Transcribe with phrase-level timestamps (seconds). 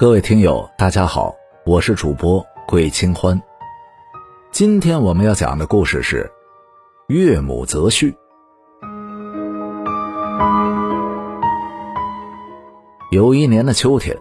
[0.00, 1.34] 各位听友，大家好，
[1.66, 3.38] 我是主播桂清欢。
[4.50, 6.24] 今天我们要讲的故事是
[7.12, 8.10] 《岳母择婿》。
[13.12, 14.16] 有一年的秋天，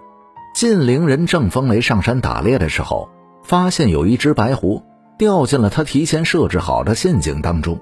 [0.54, 3.08] 晋陵人郑风雷上山打猎的时候，
[3.42, 4.84] 发现有一只白狐
[5.18, 7.80] 掉进了他提前设置好的陷阱当中。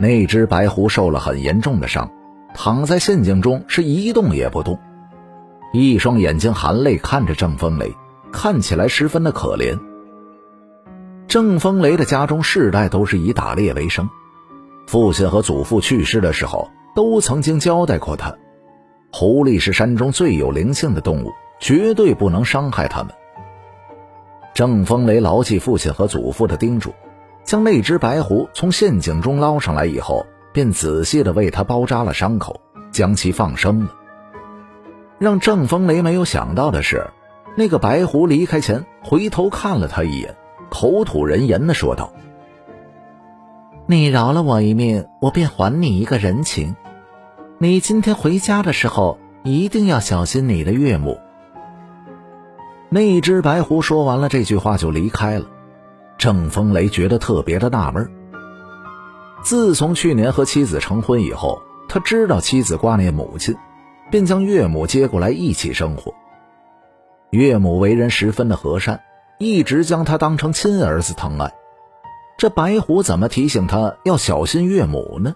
[0.00, 2.10] 那只白狐受了很严重的伤，
[2.54, 4.80] 躺在陷阱中是一动也不动，
[5.72, 7.94] 一双眼睛含泪看着郑风雷，
[8.32, 9.78] 看起来十分的可怜。
[11.26, 14.08] 郑风雷的家中世代都是以打猎为生，
[14.86, 18.34] 父亲和祖父去世的时候都曾经交代过他，
[19.12, 23.12] 狐狸是山中最有灵性的动物，绝对不能伤害它们。
[24.54, 26.92] 郑风雷牢记父亲和祖父的叮嘱。
[27.44, 32.60] 将那只白狐从陷阱中捞上来以后，便仔细的为它包扎了伤口，
[32.92, 33.94] 将其放生了。
[35.18, 37.10] 让郑风雷没有想到的是，
[37.56, 40.36] 那个白狐离开前回头看了他一眼，
[40.70, 42.12] 口吐人言的说道
[43.86, 46.76] ：“你饶了我一命，我便还你一个人情。
[47.58, 51.18] 你今天回家的时候，一定要小心你的岳母。”
[52.90, 55.46] 那只白狐说完了这句话就离开了。
[56.16, 58.10] 郑风雷觉得特别的纳闷。
[59.42, 63.56] 自从去年和妻子成婚以后，他知道妻子挂念母亲，
[64.10, 66.14] 便将岳母接过来一起生活。
[67.30, 69.00] 岳母为人十分的和善，
[69.38, 71.52] 一直将他当成亲儿子疼爱。
[72.36, 75.34] 这白虎怎么提醒他要小心岳母呢？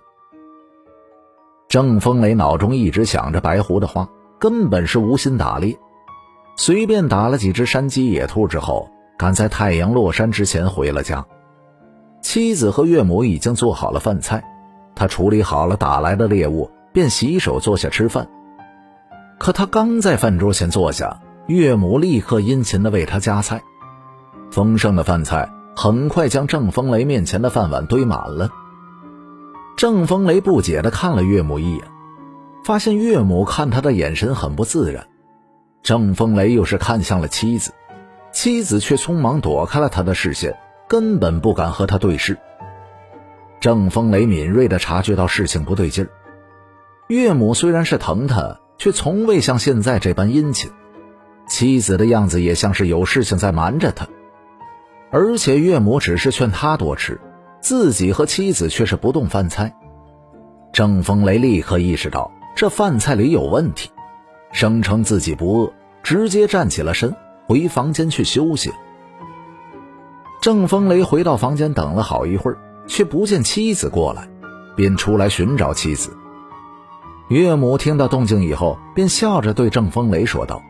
[1.69, 5.77] 郑风雷脑中一直想着白狐的话，根本是无心打猎，
[6.57, 8.89] 随便打了几只山鸡、野兔之后。
[9.19, 11.25] 赶在太阳落山之前回了家，
[12.23, 14.43] 妻子和岳母已经做好了饭菜，
[14.97, 18.29] 他处理好了打来的猎物，便洗手坐下吃饭。
[19.43, 23.61] 可他刚在饭桌前坐下，岳母立刻殷勤地为他夹菜，
[24.53, 28.51] 丰盛的饭菜很快将郑风雷面前的饭碗堆满了。
[29.77, 31.83] 郑风雷不解地看了岳母一眼，
[32.63, 35.09] 发现岳母看他的眼神很不自然，
[35.83, 37.73] 郑风雷又是看向了妻子。
[38.31, 40.57] 妻子却匆忙躲开了他的视线，
[40.89, 42.39] 根本不敢和他对视。
[43.59, 46.11] 郑风雷敏锐地察觉到事情不对劲儿，
[47.09, 50.69] 岳母虽然是疼他，却从未像现在这般殷勤。
[51.47, 54.09] 妻子的样子也像是有事情在瞒着他，
[55.13, 57.21] 而且岳母只是劝他多吃，
[57.61, 59.73] 自己和妻子却是不动饭菜。
[60.73, 63.89] 郑风雷立刻意识到这饭菜里有问题，
[64.51, 65.73] 声称自己不饿，
[66.03, 67.15] 直接站起了身。
[67.47, 68.73] 回房间去休息。
[70.41, 74.29] 郑风雷回到房间，等了好一会儿，却不见妻子过来，
[74.75, 76.17] 便出来寻找妻子。
[77.33, 80.63] 岳母听到动静以后，便笑着对郑风雷说道：“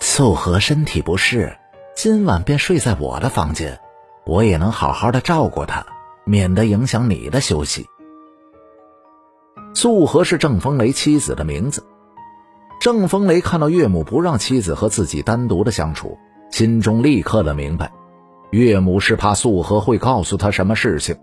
[0.00, 1.54] 素和身体不适，
[1.94, 3.78] 今晚便睡在我的房间，
[4.24, 5.84] 我也能好好的照顾她，
[6.24, 7.86] 免得影响你的休息。”
[9.76, 11.84] 素和是郑风雷妻子的名字。
[12.80, 16.16] 郑风雷看到岳母不让妻子和自己单独的相处，
[16.50, 17.92] 心中立刻的明白，
[18.50, 21.14] 岳母是怕素和会告诉他什么事情。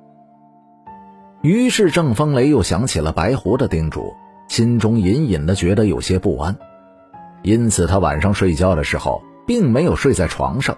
[1.42, 4.14] 于是郑风雷又想起了白狐的叮嘱，
[4.50, 6.58] 心中隐隐的觉得有些不安，
[7.44, 10.78] 因此他晚上睡觉的时候并没有睡在床上，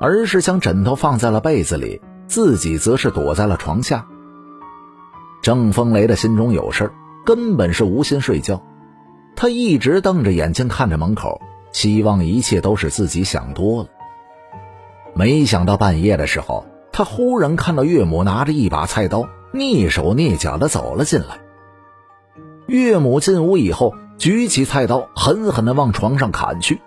[0.00, 4.04] 而是将枕头放在了被子里，自己则是躲在了床下。
[5.40, 6.92] 郑风雷的心中有事
[7.24, 8.60] 根本是无心睡觉。
[9.36, 11.40] 他一直瞪着眼睛看着门口，
[11.72, 13.88] 希望一切都是自己想多了。
[15.14, 21.38] 没想到半夜的时候，他忽然看到岳母拿着一把菜刀，蹑手蹑脚地走了进来。
[22.66, 26.80] 岳母进屋以后，举起菜刀，狠狠地往床上砍去。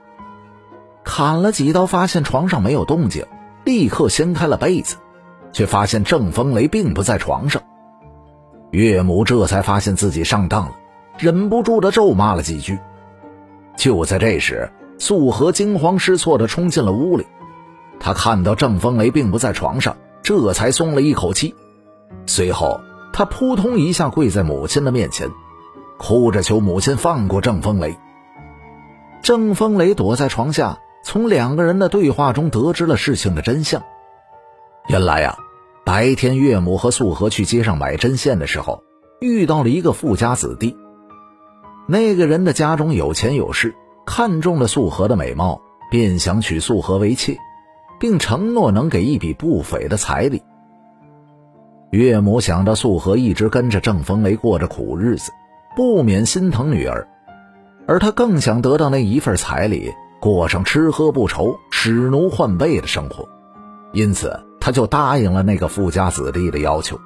[1.04, 3.26] 砍了几刀，发现床上没有动静，
[3.64, 4.98] 立刻掀开了被子，
[5.52, 7.62] 却发现郑风雷并不在床上。
[8.72, 10.76] 岳母这才发现自己上当了。
[11.18, 12.78] 忍不住的咒骂了几句。
[13.78, 17.26] 就在这时，素和惊慌失措的冲进了屋里。
[18.00, 21.56] 他看到郑风雷并不在床上，这才松了一口气。
[22.26, 22.82] 随后，
[23.14, 25.30] 他扑通一下跪在母亲的面前，
[25.98, 27.98] 哭着求母亲放过郑风雷。
[29.22, 33.82] 郑风雷躲在床下，从两个人的对话中得知了事情的真相。
[34.88, 35.38] 原来呀，
[35.84, 38.84] 白天岳母和素和去街上买针线的时候，
[39.20, 40.78] 遇到了一个富家子弟。
[41.88, 43.76] 那个人的家中有钱有势，
[44.06, 47.38] 看中了素和的美貌，便想娶素和为妾，
[48.00, 50.42] 并承诺能给一笔不菲的彩礼。
[51.96, 55.32] 岳母想到素荷一直跟着郑风雷过着苦日子，
[55.78, 57.08] 不免心疼女儿，
[57.88, 63.30] 而他更想得到那一份彩礼，过上吃喝不愁、使奴换婢的生活，
[63.94, 67.00] 因此他就答应了那个富家子弟的要求。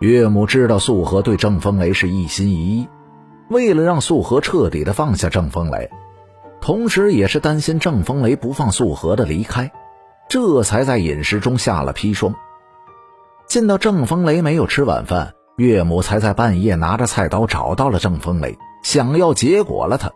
[0.00, 2.88] 岳母知道素荷对郑风雷是一心一意，
[3.50, 5.90] 为了让素荷彻底的放下郑风雷，
[6.62, 9.70] 同时也是担心郑风雷不放素荷的离开，
[10.26, 12.34] 这才在饮食中下了砒霜。
[13.56, 20.12] 见到郑风雷没有吃晚饭，岳母才在半夜拿着菜刀找到了郑风雷，想要结果了他。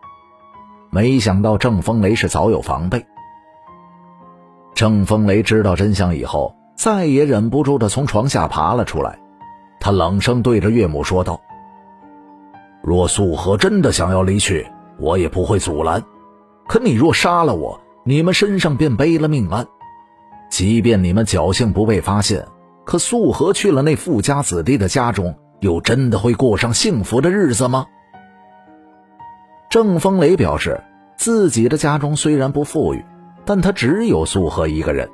[0.91, 3.03] 没想到郑风雷是早有防备。
[4.75, 9.19] 郑风雷知道真相以后，再也忍不住的从床下爬了出来。
[9.79, 11.41] 他冷声对着岳母说道
[12.83, 14.67] ：“若素荷真的想要离去，
[14.99, 16.03] 我也不会阻拦。
[16.67, 19.65] 可你若杀了我，你们身上便背了命案。
[20.51, 22.45] 即便你们侥幸不被发现，
[22.83, 27.85] 可素和去了那富家子弟的家中，又真的会过上幸福的日子吗？”
[29.69, 30.81] 郑风雷表示，
[31.17, 33.05] 自己的家中虽然不富裕，
[33.45, 35.09] 但他只有素和一个人，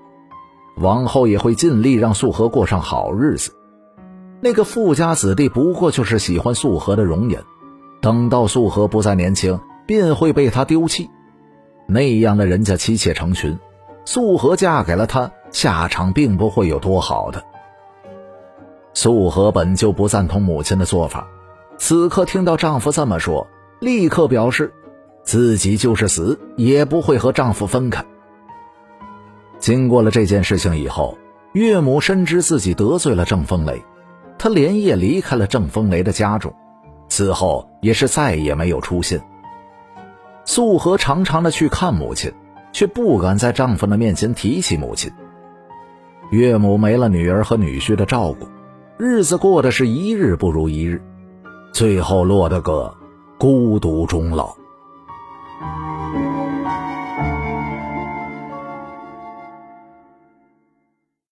[0.78, 3.52] 往后也会尽力让素和过上好日子。
[4.40, 7.42] 那个富家子弟不过就是喜欢素和的容颜，
[8.02, 11.10] 等到素和不再年轻，便会被他丢弃。
[11.88, 13.60] 那样的人家妻妾成群，
[14.06, 17.44] 素和嫁给了他，下场并不会有多好的。
[18.98, 21.28] 素荷本就不赞同母亲的做法，
[21.78, 23.46] 此刻听到丈夫这么说，
[23.80, 24.74] 立刻表示
[25.24, 28.04] 自己就是死也不会和丈夫分开。
[29.60, 31.16] 经过了这件事情以后，
[31.54, 33.84] 岳母深知自己得罪了郑风雷。
[34.40, 36.52] 她连夜离开了郑风雷的家中，
[37.08, 39.22] 此后也是再也没有出现。
[40.44, 42.34] 素荷常常的去看母亲，
[42.72, 45.12] 却不敢在丈夫的面前提起母亲。
[46.32, 48.48] 岳母没了女儿和女婿的照顾，
[49.00, 51.04] 日子过得是一日不如一日，
[51.72, 52.96] 最后落得个
[53.38, 54.56] 孤独终老。